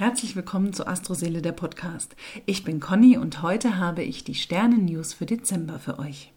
Herzlich 0.00 0.34
willkommen 0.34 0.72
zu 0.72 0.86
Astroseele 0.86 1.42
der 1.42 1.52
Podcast. 1.52 2.16
Ich 2.46 2.64
bin 2.64 2.80
Conny 2.80 3.18
und 3.18 3.42
heute 3.42 3.76
habe 3.76 4.02
ich 4.02 4.24
die 4.24 4.34
Sternen-News 4.34 5.12
für 5.12 5.26
Dezember 5.26 5.78
für 5.78 5.98
euch. 5.98 6.32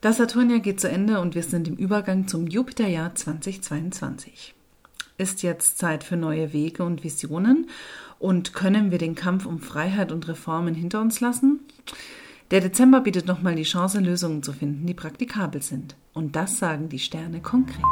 Das 0.00 0.16
Saturnjahr 0.16 0.60
geht 0.60 0.80
zu 0.80 0.88
Ende 0.88 1.20
und 1.20 1.34
wir 1.34 1.42
sind 1.42 1.68
im 1.68 1.76
Übergang 1.76 2.28
zum 2.28 2.46
Jupiterjahr 2.46 3.14
2022. 3.14 4.54
Ist 5.18 5.42
jetzt 5.42 5.76
Zeit 5.76 6.02
für 6.02 6.16
neue 6.16 6.54
Wege 6.54 6.82
und 6.82 7.04
Visionen 7.04 7.68
und 8.18 8.54
können 8.54 8.90
wir 8.90 8.96
den 8.96 9.14
Kampf 9.14 9.44
um 9.44 9.58
Freiheit 9.58 10.10
und 10.10 10.26
Reformen 10.26 10.74
hinter 10.74 11.02
uns 11.02 11.20
lassen? 11.20 11.60
Der 12.52 12.62
Dezember 12.62 13.02
bietet 13.02 13.26
nochmal 13.26 13.54
die 13.54 13.64
Chance, 13.64 14.00
Lösungen 14.00 14.42
zu 14.42 14.54
finden, 14.54 14.86
die 14.86 14.94
praktikabel 14.94 15.60
sind. 15.60 15.94
Und 16.14 16.36
das 16.36 16.56
sagen 16.56 16.88
die 16.88 17.00
Sterne 17.00 17.42
konkret. 17.42 17.84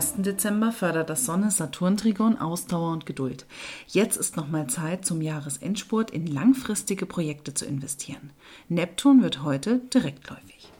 1. 0.00 0.14
Dezember 0.22 0.72
fördert 0.72 1.10
das 1.10 1.26
Sonne-Saturn-Trigon 1.26 2.38
Ausdauer 2.38 2.90
und 2.90 3.04
Geduld. 3.04 3.44
Jetzt 3.86 4.16
ist 4.16 4.34
nochmal 4.34 4.66
Zeit, 4.66 5.04
zum 5.04 5.20
Jahresendspurt 5.20 6.10
in 6.10 6.26
langfristige 6.26 7.04
Projekte 7.04 7.52
zu 7.52 7.66
investieren. 7.66 8.30
Neptun 8.70 9.22
wird 9.22 9.42
heute 9.42 9.82
direktläufig. 9.92 10.72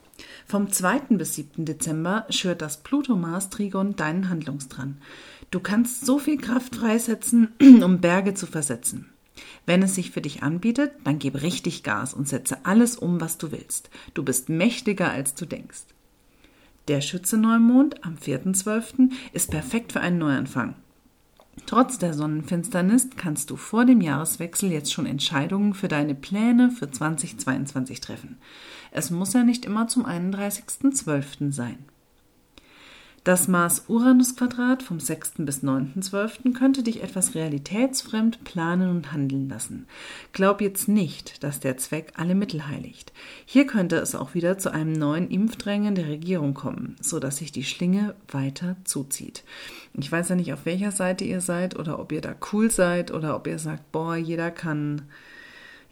Vom 0.46 0.72
2. 0.72 1.00
bis 1.18 1.34
7. 1.34 1.66
Dezember 1.66 2.24
schürt 2.30 2.62
das 2.62 2.78
Pluto-Mars-Trigon 2.78 3.94
deinen 3.94 4.30
Handlungsdrang. 4.30 4.96
Du 5.50 5.60
kannst 5.60 6.06
so 6.06 6.18
viel 6.18 6.38
Kraft 6.38 6.76
freisetzen, 6.76 7.48
um 7.60 8.00
Berge 8.00 8.32
zu 8.32 8.46
versetzen. 8.46 9.12
Wenn 9.66 9.82
es 9.82 9.96
sich 9.96 10.12
für 10.12 10.22
dich 10.22 10.42
anbietet, 10.42 10.92
dann 11.04 11.18
gib 11.18 11.42
richtig 11.42 11.82
Gas 11.82 12.14
und 12.14 12.26
setze 12.26 12.64
alles 12.64 12.96
um, 12.96 13.20
was 13.20 13.36
du 13.36 13.52
willst. 13.52 13.90
Du 14.14 14.22
bist 14.22 14.48
mächtiger, 14.48 15.10
als 15.10 15.34
du 15.34 15.44
denkst. 15.44 15.84
Der 16.88 17.00
Schütze-Neumond 17.00 18.04
am 18.04 18.14
4.12. 18.16 19.10
ist 19.32 19.50
perfekt 19.50 19.92
für 19.92 20.00
einen 20.00 20.18
Neuanfang. 20.18 20.74
Trotz 21.66 21.98
der 21.98 22.14
Sonnenfinsternis 22.14 23.08
kannst 23.16 23.50
du 23.50 23.56
vor 23.56 23.84
dem 23.84 24.00
Jahreswechsel 24.00 24.72
jetzt 24.72 24.92
schon 24.92 25.06
Entscheidungen 25.06 25.74
für 25.74 25.88
deine 25.88 26.14
Pläne 26.14 26.70
für 26.70 26.90
2022 26.90 28.00
treffen. 28.00 28.38
Es 28.90 29.10
muss 29.10 29.34
ja 29.34 29.44
nicht 29.44 29.64
immer 29.64 29.86
zum 29.86 30.06
31.12. 30.06 31.52
sein. 31.52 31.78
Das 33.22 33.48
Mars-Uranus-Quadrat 33.48 34.82
vom 34.82 34.98
6. 34.98 35.32
bis 35.40 35.62
9.12. 35.62 36.54
könnte 36.54 36.82
dich 36.82 37.02
etwas 37.02 37.34
realitätsfremd 37.34 38.44
planen 38.44 38.88
und 38.88 39.12
handeln 39.12 39.46
lassen. 39.50 39.86
Glaub 40.32 40.62
jetzt 40.62 40.88
nicht, 40.88 41.44
dass 41.44 41.60
der 41.60 41.76
Zweck 41.76 42.14
alle 42.16 42.34
Mittel 42.34 42.66
heiligt. 42.66 43.12
Hier 43.44 43.66
könnte 43.66 43.96
es 43.96 44.14
auch 44.14 44.32
wieder 44.32 44.56
zu 44.56 44.72
einem 44.72 44.94
neuen 44.94 45.30
Impfdrängen 45.30 45.94
der 45.94 46.08
Regierung 46.08 46.54
kommen, 46.54 46.96
so 47.02 47.20
dass 47.20 47.36
sich 47.36 47.52
die 47.52 47.64
Schlinge 47.64 48.14
weiter 48.28 48.76
zuzieht. 48.84 49.44
Ich 49.92 50.10
weiß 50.10 50.30
ja 50.30 50.34
nicht, 50.34 50.54
auf 50.54 50.64
welcher 50.64 50.90
Seite 50.90 51.24
ihr 51.24 51.42
seid 51.42 51.78
oder 51.78 51.98
ob 51.98 52.12
ihr 52.12 52.22
da 52.22 52.34
cool 52.52 52.70
seid 52.70 53.10
oder 53.10 53.36
ob 53.36 53.46
ihr 53.46 53.58
sagt, 53.58 53.92
boah, 53.92 54.16
jeder 54.16 54.50
kann 54.50 55.02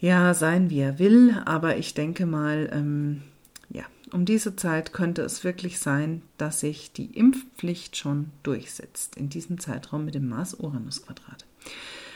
ja 0.01 0.33
sein, 0.33 0.71
wie 0.71 0.81
er 0.81 0.99
will, 0.99 1.37
aber 1.45 1.77
ich 1.77 1.93
denke 1.93 2.25
mal, 2.25 2.71
ähm, 2.73 3.23
ja, 3.69 3.85
um 4.13 4.25
diese 4.25 4.57
Zeit 4.57 4.93
könnte 4.93 5.23
es 5.23 5.45
wirklich 5.45 5.79
sein, 5.79 6.23
dass 6.37 6.61
sich 6.61 6.93
die 6.93 7.17
Impfpflicht 7.17 7.97
schon 7.97 8.31
durchsetzt, 8.43 9.17
in 9.17 9.29
diesem 9.29 9.59
Zeitraum 9.59 10.05
mit 10.05 10.15
dem 10.15 10.29
Mars-Uranus-Quadrat. 10.29 11.45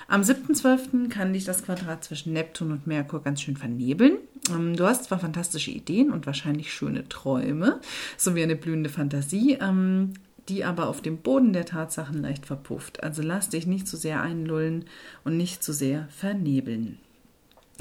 Am 0.08 0.22
7.12. 0.22 1.08
kann 1.08 1.32
dich 1.32 1.44
das 1.44 1.64
Quadrat 1.64 2.04
zwischen 2.04 2.32
Neptun 2.32 2.72
und 2.72 2.86
Merkur 2.86 3.22
ganz 3.22 3.40
schön 3.40 3.56
vernebeln. 3.56 4.18
Ähm, 4.50 4.76
du 4.76 4.84
hast 4.84 5.04
zwar 5.04 5.18
fantastische 5.18 5.70
Ideen 5.70 6.10
und 6.10 6.26
wahrscheinlich 6.26 6.72
schöne 6.72 7.08
Träume, 7.08 7.80
sowie 8.16 8.42
eine 8.42 8.56
blühende 8.56 8.90
Fantasie, 8.90 9.58
ähm, 9.60 10.14
die 10.48 10.64
aber 10.64 10.88
auf 10.88 11.00
dem 11.00 11.18
Boden 11.18 11.52
der 11.52 11.64
Tatsachen 11.64 12.20
leicht 12.20 12.46
verpufft. 12.46 13.02
Also 13.02 13.22
lass 13.22 13.48
dich 13.48 13.66
nicht 13.66 13.86
zu 13.86 13.96
sehr 13.96 14.20
einlullen 14.20 14.84
und 15.24 15.36
nicht 15.36 15.62
zu 15.62 15.72
sehr 15.72 16.08
vernebeln. 16.08 16.98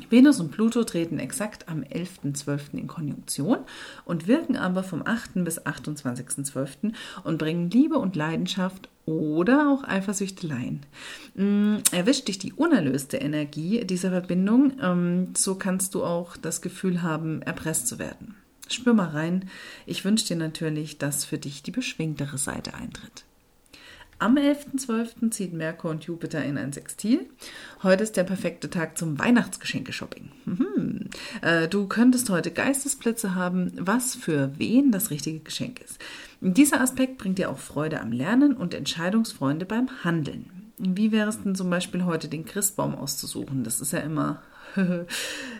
Venus 0.10 0.40
und 0.40 0.52
Pluto 0.52 0.84
treten 0.84 1.20
exakt 1.20 1.70
am 1.70 1.82
11.12. 1.82 2.74
in 2.74 2.88
Konjunktion 2.88 3.60
und 4.06 4.28
wirken 4.28 4.56
aber 4.56 4.84
vom 4.84 5.06
8. 5.06 5.44
bis 5.44 5.62
28.12. 5.62 6.94
und 7.24 7.38
bringen 7.38 7.70
Liebe 7.70 7.98
und 7.98 8.16
Leidenschaft 8.16 8.90
oder 9.06 9.70
auch 9.70 9.84
Eifersüchteleien. 9.84 10.82
Mm, 11.36 11.78
erwischt 11.92 12.28
dich 12.28 12.40
die 12.40 12.54
unerlöste 12.54 13.18
Energie 13.18 13.84
dieser 13.86 14.10
Verbindung, 14.10 14.74
ähm, 14.82 15.34
so 15.36 15.56
kannst 15.56 15.96
du 15.96 16.04
auch 16.04 16.38
das 16.38 16.62
Gefühl 16.62 17.02
haben, 17.02 17.42
erpresst 17.42 17.88
zu 17.88 18.00
werden. 18.00 18.36
Spür 18.70 18.94
mal 18.94 19.10
rein. 19.10 19.50
Ich 19.86 20.06
wünsche 20.06 20.28
dir 20.28 20.38
natürlich, 20.38 20.98
dass 20.98 21.26
für 21.26 21.38
dich 21.38 21.62
die 21.64 21.72
beschwingtere 21.72 22.38
Seite 22.38 22.74
eintritt. 22.74 23.26
Am 24.22 24.38
11.12. 24.38 25.32
zieht 25.32 25.52
Merkur 25.52 25.90
und 25.90 26.04
Jupiter 26.04 26.46
in 26.46 26.60
ein 26.60 26.72
Sextil. 26.72 27.28
Heute 27.82 28.04
ist 28.04 28.18
der 28.18 28.24
perfekte 28.24 28.70
Tag 28.70 28.96
zum 28.96 29.18
Weihnachtsgeschenke-Shopping. 29.18 30.30
Mhm. 30.46 31.10
Äh, 31.42 31.68
du 31.68 31.88
könntest 31.88 32.30
heute 32.30 32.52
Geistesblitze 32.52 33.34
haben, 33.34 33.72
was 33.80 34.14
für 34.14 34.52
wen 34.60 34.92
das 34.92 35.10
richtige 35.10 35.40
Geschenk 35.40 35.82
ist. 35.82 35.98
Dieser 36.40 36.82
Aspekt 36.82 37.18
bringt 37.18 37.40
dir 37.40 37.50
auch 37.50 37.58
Freude 37.58 38.00
am 38.00 38.12
Lernen 38.12 38.54
und 38.54 38.76
Entscheidungsfreunde 38.76 39.66
beim 39.66 39.90
Handeln. 40.04 40.72
Wie 40.78 41.12
wäre 41.12 41.30
es 41.30 41.42
denn 41.42 41.56
zum 41.56 41.72
Beispiel 41.72 42.06
heute 42.06 42.28
den 42.28 42.46
Christbaum 42.46 42.94
auszusuchen? 42.94 43.64
Das 43.64 43.82
ist 43.82 43.92
ja 43.92 44.02
immer 44.02 44.44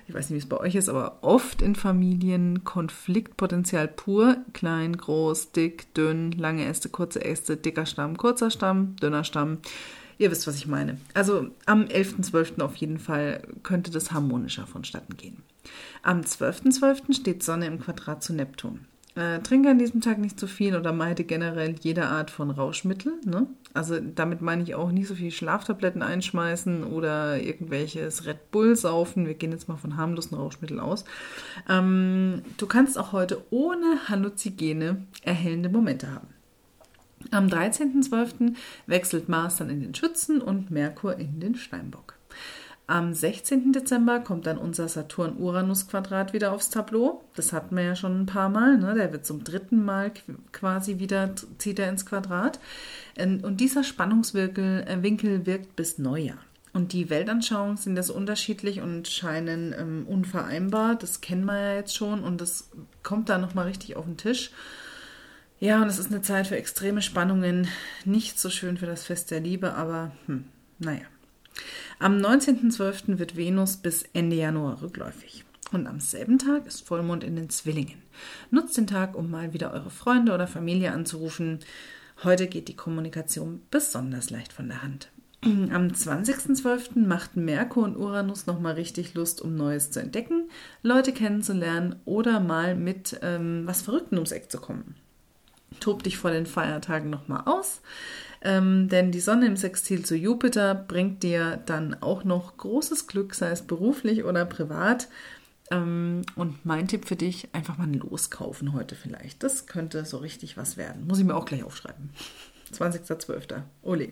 ich 0.08 0.14
weiß 0.14 0.30
nicht, 0.30 0.36
wie 0.36 0.44
es 0.44 0.50
bei 0.50 0.58
euch 0.58 0.76
ist, 0.76 0.90
aber 0.90 1.20
oft 1.22 1.62
in 1.62 1.76
Familien 1.76 2.64
Konfliktpotenzial 2.64 3.88
pur. 3.88 4.38
Klein, 4.54 4.96
groß, 4.98 5.52
dick, 5.52 5.94
dünn, 5.94 6.32
lange 6.32 6.66
Äste, 6.66 6.90
kurze 6.90 7.24
Äste, 7.24 7.58
dicker 7.58 7.86
Stamm, 7.86 8.18
kurzer 8.18 8.52
Stamm, 8.52 8.96
dünner 8.98 9.24
Stamm. 9.24 9.60
Ihr 10.18 10.30
wisst, 10.30 10.46
was 10.46 10.56
ich 10.56 10.68
meine. 10.68 10.98
Also 11.14 11.48
am 11.66 11.84
11.12. 11.86 12.62
auf 12.62 12.76
jeden 12.76 13.00
Fall 13.00 13.42
könnte 13.64 13.90
das 13.90 14.12
harmonischer 14.12 14.68
vonstatten 14.68 15.18
gehen. 15.18 15.42
Am 16.04 16.22
12.12. 16.22 16.80
.12. 16.80 17.14
steht 17.20 17.44
Sonne 17.44 17.66
im 17.66 17.80
Quadrat 17.80 18.24
zu 18.24 18.34
Neptun. 18.34 18.86
Äh, 19.14 19.40
trinke 19.40 19.70
an 19.70 19.78
diesem 19.78 20.00
Tag 20.00 20.20
nicht 20.20 20.40
zu 20.40 20.48
viel 20.48 20.76
oder 20.76 20.94
meide 20.94 21.26
generell 21.26 21.76
jede 21.82 22.06
Art 22.06 22.32
von 22.32 22.50
Rauschmittel. 22.50 23.14
Ne? 23.26 23.48
Also 23.74 24.00
damit 24.00 24.42
meine 24.42 24.64
ich 24.64 24.74
auch 24.76 24.92
nicht 24.92 25.08
so 25.08 25.16
viel 25.16 25.32
Schlaftabletten 25.32 26.02
einschmeißen 26.02 26.86
oder 26.86 27.42
irgendwelches 27.42 28.26
Red 28.26 28.52
Bull 28.52 28.78
saufen. 28.78 29.28
Wir 29.28 29.34
gehen 29.34 29.52
jetzt 29.52 29.68
mal 29.68 29.76
von 29.76 29.98
harmlosen 29.98 30.38
Rauschmitteln 30.38 30.80
aus. 30.80 31.04
Ähm, 31.68 32.42
du 32.56 32.68
kannst 32.68 32.98
auch 32.98 33.12
heute 33.12 33.44
ohne 33.50 34.08
Halluzigene 34.08 35.06
erhellende 35.24 35.68
Momente 35.68 36.14
haben. 36.14 36.28
Am 37.32 37.48
13.12. 37.48 38.56
wechselt 38.88 39.28
Mars 39.28 39.58
dann 39.58 39.70
in 39.70 39.82
den 39.82 39.94
Schützen 39.94 40.42
und 40.42 40.72
Merkur 40.72 41.18
in 41.18 41.40
den 41.40 41.56
Steinbock. 41.56 42.16
Am 42.88 43.14
16. 43.14 43.72
Dezember 43.72 44.20
kommt 44.20 44.48
dann 44.48 44.58
unser 44.58 44.90
Saturn-Uranus-Quadrat 44.90 46.34
wieder 46.34 46.52
aufs 46.52 46.70
Tableau. 46.70 47.24
Das 47.36 47.54
hatten 47.54 47.76
wir 47.76 47.84
ja 47.84 47.96
schon 47.96 48.22
ein 48.22 48.26
paar 48.26 48.50
Mal. 48.50 48.78
Ne? 48.78 48.94
Der 48.96 49.14
wird 49.14 49.26
zum 49.26 49.44
dritten 49.44 49.86
Mal 49.86 50.12
quasi 50.52 51.00
wieder, 51.00 51.34
zieht 51.58 51.80
er 51.80 51.90
ins 51.90 52.06
Quadrat. 52.06 52.60
Und 53.18 53.58
dieser 53.58 53.84
Spannungswinkel 53.84 54.84
äh, 54.88 55.46
wirkt 55.46 55.76
bis 55.76 56.00
Neujahr. 56.00 56.40
Und 56.74 56.94
die 56.94 57.10
Weltanschauungen 57.10 57.78
sind 57.78 57.96
das 57.96 58.10
unterschiedlich 58.10 58.82
und 58.82 59.08
scheinen 59.08 59.74
ähm, 59.78 60.06
unvereinbar. 60.08 60.96
Das 60.96 61.22
kennen 61.22 61.46
wir 61.46 61.60
ja 61.60 61.76
jetzt 61.76 61.96
schon 61.96 62.24
und 62.24 62.40
das 62.40 62.70
kommt 63.04 63.30
da 63.30 63.38
nochmal 63.38 63.68
richtig 63.68 63.98
auf 63.98 64.06
den 64.06 64.18
Tisch. 64.18 64.52
Ja, 65.60 65.82
und 65.82 65.88
es 65.88 66.00
ist 66.00 66.12
eine 66.12 66.22
Zeit 66.22 66.48
für 66.48 66.58
extreme 66.58 67.02
Spannungen. 67.02 67.68
Nicht 68.06 68.40
so 68.40 68.50
schön 68.50 68.78
für 68.78 68.86
das 68.86 69.04
Fest 69.04 69.32
der 69.32 69.42
Liebe, 69.42 69.74
aber 69.76 70.12
hm, 70.26 70.46
naja. 70.80 71.06
Am 72.00 72.18
19.12. 72.18 73.20
wird 73.20 73.36
Venus 73.36 73.78
bis 73.78 74.04
Ende 74.14 74.36
Januar 74.36 74.82
rückläufig. 74.82 75.46
Und 75.72 75.88
am 75.88 76.00
selben 76.00 76.38
Tag 76.38 76.66
ist 76.68 76.86
Vollmond 76.88 77.24
in 77.24 77.36
den 77.36 77.50
Zwillingen. 77.50 78.02
Nutzt 78.50 78.78
den 78.78 78.88
Tag, 78.88 79.16
um 79.16 79.32
mal 79.32 79.54
wieder 79.54 79.72
eure 79.72 79.90
Freunde 79.90 80.34
oder 80.34 80.48
Familie 80.48 80.92
anzurufen. 80.92 81.60
Heute 82.24 82.48
geht 82.48 82.68
die 82.68 82.76
Kommunikation 82.76 83.62
besonders 83.72 84.30
leicht 84.30 84.52
von 84.52 84.68
der 84.68 84.84
Hand. 84.84 85.10
Am 85.44 85.88
20.12. 85.88 87.08
machten 87.08 87.46
Merkur 87.46 87.84
und 87.84 87.98
Uranus 87.98 88.46
nochmal 88.46 88.74
richtig 88.74 89.16
Lust, 89.16 89.42
um 89.42 89.56
Neues 89.56 89.90
zu 89.90 90.00
entdecken, 90.00 90.50
Leute 90.84 91.14
kennenzulernen 91.14 91.96
oder 92.06 92.40
mal 92.40 92.76
mit 92.76 93.20
ähm, 93.24 93.64
was 93.66 93.82
Verrückten 93.82 94.18
ums 94.18 94.32
Eck 94.32 94.52
zu 94.52 94.60
kommen. 94.60 94.96
Tob 95.82 96.04
dich 96.04 96.18
vor 96.18 96.32
den 96.32 96.46
Feiertagen 96.46 97.10
nochmal 97.10 97.44
aus. 97.46 97.82
Ähm, 98.44 98.88
denn 98.88 99.12
die 99.12 99.20
Sonne 99.20 99.46
im 99.46 99.58
Sextil 99.58 100.06
zu 100.06 100.16
Jupiter 100.16 100.74
bringt 100.74 101.22
dir 101.22 101.62
dann 101.66 101.96
auch 102.02 102.24
noch 102.24 102.56
großes 102.58 103.08
Glück, 103.08 103.36
sei 103.36 103.52
es 103.52 103.64
beruflich 103.64 104.24
oder 104.24 104.46
privat. 104.46 105.10
Ähm, 105.70 106.22
und 106.36 106.66
mein 106.66 106.88
Tipp 106.88 107.06
für 107.08 107.16
dich, 107.16 107.50
einfach 107.54 107.78
mal 107.78 107.88
ein 107.88 107.94
Loskaufen 107.94 108.74
heute 108.74 108.96
vielleicht. 108.96 109.44
Das 109.44 109.68
könnte 109.68 110.06
so 110.06 110.18
richtig 110.18 110.58
was 110.58 110.78
werden. 110.78 111.06
Muss 111.08 111.20
ich 111.20 111.26
mir 111.26 111.36
auch 111.36 111.46
gleich 111.46 111.64
aufschreiben. 111.64 112.10
20.12. 112.74 113.62
Ole. 113.82 114.10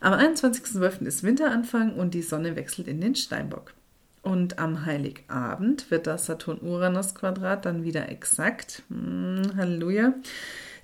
Am 0.00 0.12
21.12. 0.12 1.06
ist 1.06 1.22
Winteranfang 1.22 1.94
und 1.94 2.14
die 2.14 2.22
Sonne 2.22 2.56
wechselt 2.56 2.88
in 2.88 3.00
den 3.00 3.14
Steinbock. 3.14 3.72
Und 4.22 4.58
am 4.58 4.86
Heiligabend 4.86 5.90
wird 5.90 6.06
das 6.06 6.26
Saturn-Uranus-Quadrat 6.26 7.66
dann 7.66 7.84
wieder 7.84 8.08
exakt. 8.08 8.82
Hm, 8.88 9.52
Halleluja. 9.56 10.14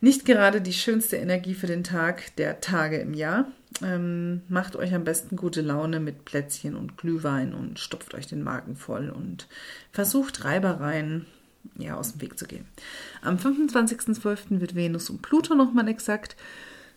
Nicht 0.01 0.25
gerade 0.25 0.61
die 0.61 0.73
schönste 0.73 1.17
Energie 1.17 1.55
für 1.55 1.67
den 1.67 1.85
Tag 1.85 2.35
der 2.37 2.61
Tage 2.61 2.99
im 2.99 3.13
Jahr. 3.13 3.47
Ähm, 3.83 4.43
macht 4.49 4.77
euch 4.77 4.95
am 4.95 5.05
besten 5.05 5.37
gute 5.37 5.61
Laune 5.61 6.01
mit 6.01 6.25
Plätzchen 6.25 6.75
und 6.75 6.97
Glühwein 6.97 7.55
und 7.55 7.79
stopft 7.79 8.15
euch 8.15 8.27
den 8.27 8.43
Magen 8.43 8.77
voll 8.77 9.11
und 9.11 9.47
versucht 9.93 10.45
Reibereien 10.45 11.27
ja, 11.77 11.97
aus 11.97 12.13
dem 12.13 12.23
Weg 12.23 12.39
zu 12.39 12.47
gehen. 12.47 12.65
Am 13.23 13.37
25.12. 13.37 14.61
wird 14.61 14.75
Venus 14.75 15.11
und 15.11 15.23
Pluto 15.23 15.55
nochmal 15.55 15.89
exakt. 15.89 16.37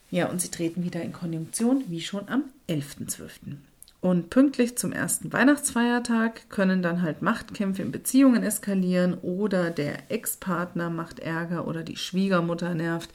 Ja, 0.10 0.28
und 0.30 0.42
sie 0.42 0.52
treten 0.52 0.84
wieder 0.84 1.02
in 1.02 1.12
Konjunktion, 1.12 1.84
wie 1.88 2.02
schon 2.02 2.30
am 2.30 2.44
11.12. 2.70 3.58
Und 4.04 4.30
pünktlich 4.30 4.78
zum 4.78 4.92
ersten 4.92 5.32
Weihnachtsfeiertag 5.32 6.50
können 6.50 6.82
dann 6.82 7.04
halt 7.04 7.22
Machtkämpfe 7.22 7.84
in 7.84 7.94
Beziehungen 7.94 8.44
eskalieren 8.44 9.14
oder 9.14 9.70
der 9.70 10.12
Ex-Partner 10.12 10.90
macht 10.90 11.20
Ärger 11.20 11.66
oder 11.70 11.84
die 11.84 11.96
Schwiegermutter 11.96 12.76
nervt. 12.76 13.12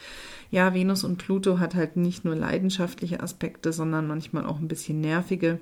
Ja, 0.50 0.72
Venus 0.72 1.04
und 1.04 1.18
Pluto 1.18 1.58
hat 1.58 1.74
halt 1.74 1.98
nicht 1.98 2.24
nur 2.24 2.34
leidenschaftliche 2.34 3.20
Aspekte, 3.20 3.74
sondern 3.74 4.06
manchmal 4.06 4.46
auch 4.46 4.60
ein 4.60 4.68
bisschen 4.68 5.02
nervige. 5.02 5.58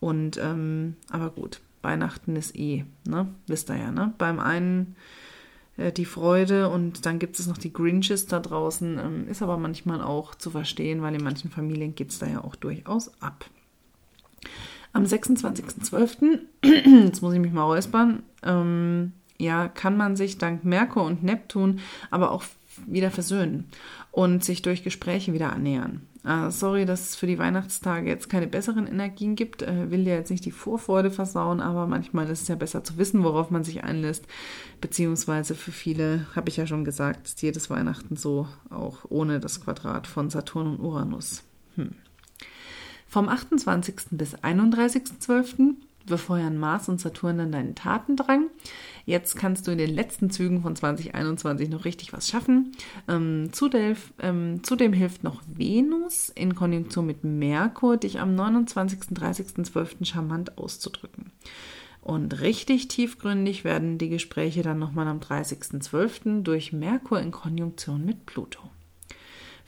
Und 0.00 0.36
ähm, 0.36 0.96
aber 1.08 1.30
gut, 1.30 1.62
Weihnachten 1.80 2.36
ist 2.36 2.54
eh, 2.54 2.84
ne? 3.08 3.26
Wisst 3.46 3.70
ihr 3.70 3.78
ja, 3.78 3.90
ne? 3.90 4.12
Beim 4.18 4.38
einen 4.38 4.96
äh, 5.78 5.92
die 5.92 6.04
Freude 6.04 6.68
und 6.68 7.06
dann 7.06 7.18
gibt 7.18 7.38
es 7.38 7.46
noch 7.46 7.56
die 7.56 7.72
Grinches 7.72 8.26
da 8.26 8.38
draußen. 8.38 8.98
Ähm, 8.98 9.28
ist 9.28 9.40
aber 9.40 9.56
manchmal 9.56 10.02
auch 10.02 10.34
zu 10.34 10.50
verstehen, 10.50 11.00
weil 11.00 11.14
in 11.14 11.24
manchen 11.24 11.50
Familien 11.50 11.94
geht 11.94 12.10
es 12.10 12.18
da 12.18 12.26
ja 12.26 12.44
auch 12.44 12.54
durchaus 12.54 13.10
ab. 13.22 13.46
Am 14.92 15.04
26.12., 15.04 16.38
jetzt 17.06 17.22
muss 17.22 17.34
ich 17.34 17.40
mich 17.40 17.52
mal 17.52 17.64
räuspern, 17.64 18.22
ähm, 18.42 19.12
ja, 19.38 19.68
kann 19.68 19.96
man 19.96 20.16
sich 20.16 20.38
dank 20.38 20.64
Merkur 20.64 21.04
und 21.04 21.22
Neptun 21.22 21.80
aber 22.10 22.32
auch 22.32 22.44
wieder 22.86 23.10
versöhnen 23.10 23.68
und 24.12 24.44
sich 24.44 24.62
durch 24.62 24.82
Gespräche 24.82 25.32
wieder 25.32 25.52
annähern. 25.52 26.02
Äh, 26.24 26.50
sorry, 26.50 26.84
dass 26.84 27.10
es 27.10 27.16
für 27.16 27.26
die 27.26 27.38
Weihnachtstage 27.38 28.08
jetzt 28.08 28.28
keine 28.28 28.46
besseren 28.46 28.86
Energien 28.86 29.36
gibt. 29.36 29.62
Äh, 29.62 29.90
will 29.90 30.06
ja 30.06 30.14
jetzt 30.14 30.30
nicht 30.30 30.44
die 30.44 30.50
Vorfreude 30.50 31.10
versauen, 31.10 31.60
aber 31.60 31.86
manchmal 31.86 32.28
ist 32.28 32.42
es 32.42 32.48
ja 32.48 32.56
besser 32.56 32.84
zu 32.84 32.98
wissen, 32.98 33.22
worauf 33.24 33.50
man 33.50 33.64
sich 33.64 33.84
einlässt. 33.84 34.26
Beziehungsweise 34.80 35.54
für 35.54 35.72
viele, 35.72 36.26
habe 36.34 36.48
ich 36.48 36.56
ja 36.56 36.66
schon 36.66 36.84
gesagt, 36.84 37.28
ist 37.28 37.42
jedes 37.42 37.70
Weihnachten 37.70 38.16
so, 38.16 38.48
auch 38.70 39.04
ohne 39.08 39.40
das 39.40 39.60
Quadrat 39.60 40.06
von 40.06 40.30
Saturn 40.30 40.66
und 40.66 40.80
Uranus. 40.80 41.44
Hm. 41.76 41.92
Vom 43.08 43.30
28. 43.30 43.94
bis 44.10 44.36
31.12. 44.36 45.76
befeuern 46.04 46.58
Mars 46.58 46.90
und 46.90 47.00
Saturn 47.00 47.38
dann 47.38 47.52
deinen 47.52 47.74
Tatendrang. 47.74 48.50
Jetzt 49.06 49.34
kannst 49.34 49.66
du 49.66 49.70
in 49.70 49.78
den 49.78 49.94
letzten 49.94 50.30
Zügen 50.30 50.60
von 50.60 50.76
2021 50.76 51.70
noch 51.70 51.86
richtig 51.86 52.12
was 52.12 52.28
schaffen. 52.28 52.72
Ähm, 53.08 53.48
zudem, 53.52 53.96
ähm, 54.20 54.62
zudem 54.62 54.92
hilft 54.92 55.24
noch 55.24 55.40
Venus 55.46 56.28
in 56.28 56.54
Konjunktion 56.54 57.06
mit 57.06 57.24
Merkur, 57.24 57.96
dich 57.96 58.20
am 58.20 58.34
29. 58.34 59.16
30.12. 59.16 60.04
charmant 60.04 60.58
auszudrücken. 60.58 61.32
Und 62.02 62.40
richtig 62.42 62.88
tiefgründig 62.88 63.64
werden 63.64 63.96
die 63.96 64.10
Gespräche 64.10 64.62
dann 64.62 64.78
nochmal 64.78 65.08
am 65.08 65.20
30.12. 65.20 66.42
durch 66.42 66.74
Merkur 66.74 67.20
in 67.20 67.30
Konjunktion 67.30 68.04
mit 68.04 68.26
Pluto. 68.26 68.60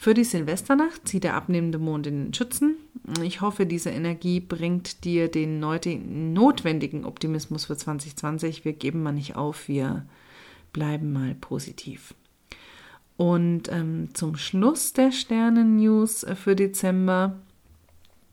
Für 0.00 0.14
die 0.14 0.24
Silvesternacht 0.24 1.06
zieht 1.06 1.24
der 1.24 1.34
abnehmende 1.34 1.78
Mond 1.78 2.06
in 2.06 2.24
den 2.24 2.32
Schützen. 2.32 2.76
Ich 3.22 3.42
hoffe, 3.42 3.66
diese 3.66 3.90
Energie 3.90 4.40
bringt 4.40 5.04
dir 5.04 5.28
den 5.28 5.60
notwendigen 5.60 7.04
Optimismus 7.04 7.66
für 7.66 7.76
2020. 7.76 8.64
Wir 8.64 8.72
geben 8.72 9.02
mal 9.02 9.12
nicht 9.12 9.36
auf, 9.36 9.68
wir 9.68 10.06
bleiben 10.72 11.12
mal 11.12 11.34
positiv. 11.34 12.14
Und 13.18 13.70
ähm, 13.70 14.08
zum 14.14 14.36
Schluss 14.36 14.94
der 14.94 15.12
Sternen-News 15.12 16.24
für 16.34 16.56
Dezember 16.56 17.36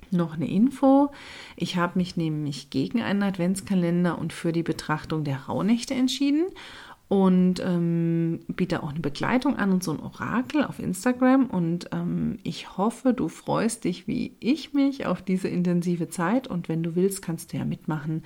noch 0.09 0.35
eine 0.35 0.49
Info. 0.49 1.11
Ich 1.57 1.75
habe 1.75 1.99
mich 1.99 2.15
nämlich 2.15 2.69
gegen 2.69 3.01
einen 3.01 3.23
Adventskalender 3.23 4.17
und 4.17 4.31
für 4.31 4.53
die 4.53 4.63
Betrachtung 4.63 5.25
der 5.25 5.47
Rauhnächte 5.47 5.95
entschieden 5.95 6.45
und 7.09 7.61
ähm, 7.63 8.41
biete 8.47 8.83
auch 8.83 8.89
eine 8.89 8.99
Begleitung 8.99 9.55
an 9.55 9.71
und 9.71 9.81
so 9.81 9.91
ein 9.91 9.99
Orakel 9.99 10.65
auf 10.65 10.79
Instagram. 10.79 11.45
Und 11.45 11.89
ähm, 11.93 12.37
ich 12.43 12.77
hoffe, 12.77 13.13
du 13.13 13.29
freust 13.29 13.85
dich 13.85 14.07
wie 14.07 14.35
ich 14.41 14.73
mich 14.73 15.05
auf 15.05 15.21
diese 15.21 15.47
intensive 15.47 16.09
Zeit. 16.09 16.47
Und 16.47 16.67
wenn 16.67 16.83
du 16.83 16.95
willst, 16.95 17.21
kannst 17.21 17.53
du 17.53 17.57
ja 17.57 17.65
mitmachen 17.65 18.23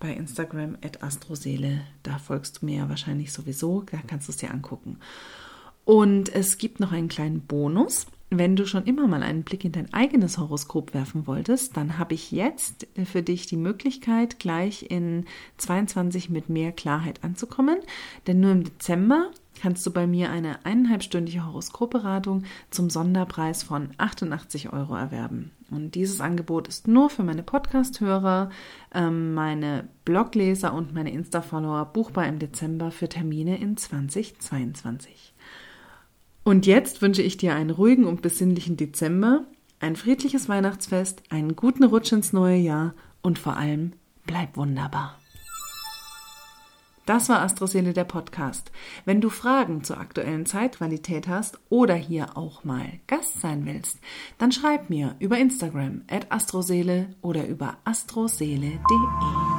bei 0.00 0.12
Instagram 0.12 0.76
at 0.84 1.02
astroseele. 1.02 1.82
Da 2.02 2.18
folgst 2.18 2.60
du 2.60 2.66
mir 2.66 2.78
ja 2.78 2.88
wahrscheinlich 2.88 3.32
sowieso. 3.32 3.84
Da 3.90 3.98
kannst 4.04 4.26
du 4.26 4.32
es 4.32 4.38
dir 4.38 4.50
angucken. 4.50 4.98
Und 5.84 6.34
es 6.34 6.58
gibt 6.58 6.80
noch 6.80 6.90
einen 6.90 7.08
kleinen 7.08 7.42
Bonus. 7.42 8.06
Wenn 8.36 8.56
du 8.56 8.66
schon 8.66 8.84
immer 8.84 9.06
mal 9.06 9.22
einen 9.22 9.44
Blick 9.44 9.64
in 9.64 9.70
dein 9.70 9.92
eigenes 9.94 10.38
Horoskop 10.38 10.92
werfen 10.92 11.28
wolltest, 11.28 11.76
dann 11.76 11.98
habe 11.98 12.14
ich 12.14 12.32
jetzt 12.32 12.88
für 13.04 13.22
dich 13.22 13.46
die 13.46 13.56
Möglichkeit, 13.56 14.40
gleich 14.40 14.90
in 14.90 15.26
22 15.58 16.30
mit 16.30 16.48
mehr 16.48 16.72
Klarheit 16.72 17.22
anzukommen. 17.22 17.78
Denn 18.26 18.40
nur 18.40 18.50
im 18.50 18.64
Dezember 18.64 19.30
kannst 19.60 19.86
du 19.86 19.92
bei 19.92 20.06
mir 20.06 20.30
eine 20.30 20.64
eineinhalbstündige 20.64 21.46
Horoskopberatung 21.46 22.42
zum 22.70 22.90
Sonderpreis 22.90 23.62
von 23.62 23.90
88 23.98 24.72
Euro 24.72 24.96
erwerben. 24.96 25.52
Und 25.70 25.94
dieses 25.94 26.20
Angebot 26.20 26.66
ist 26.66 26.88
nur 26.88 27.10
für 27.10 27.22
meine 27.22 27.42
Podcast-Hörer, 27.42 28.50
ähm, 28.92 29.34
meine 29.34 29.88
Blogleser 30.04 30.74
und 30.74 30.92
meine 30.92 31.12
Insta-Follower 31.12 31.84
buchbar 31.86 32.26
im 32.26 32.38
Dezember 32.38 32.90
für 32.90 33.08
Termine 33.08 33.58
in 33.58 33.76
2022. 33.76 35.33
Und 36.44 36.66
jetzt 36.66 37.00
wünsche 37.00 37.22
ich 37.22 37.38
dir 37.38 37.54
einen 37.54 37.70
ruhigen 37.70 38.04
und 38.04 38.22
besinnlichen 38.22 38.76
Dezember, 38.76 39.46
ein 39.80 39.96
friedliches 39.96 40.48
Weihnachtsfest, 40.48 41.22
einen 41.30 41.56
guten 41.56 41.84
Rutsch 41.84 42.12
ins 42.12 42.32
neue 42.32 42.58
Jahr 42.58 42.94
und 43.22 43.38
vor 43.38 43.56
allem 43.56 43.94
bleib 44.26 44.56
wunderbar. 44.56 45.18
Das 47.06 47.28
war 47.28 47.42
Astroseele 47.42 47.92
der 47.92 48.04
Podcast. 48.04 48.70
Wenn 49.04 49.20
du 49.20 49.28
Fragen 49.28 49.84
zur 49.84 49.98
aktuellen 49.98 50.46
Zeitqualität 50.46 51.28
hast 51.28 51.58
oder 51.68 51.94
hier 51.94 52.36
auch 52.36 52.64
mal 52.64 52.86
Gast 53.06 53.42
sein 53.42 53.66
willst, 53.66 53.98
dann 54.38 54.52
schreib 54.52 54.88
mir 54.88 55.14
über 55.18 55.38
Instagram 55.38 56.02
at 56.08 56.32
astroseele 56.32 57.14
oder 57.20 57.46
über 57.46 57.76
astroseele.de. 57.84 59.53